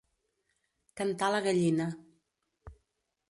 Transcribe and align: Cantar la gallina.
Cantar 1.01 1.29
la 1.35 1.43
gallina. 1.47 1.87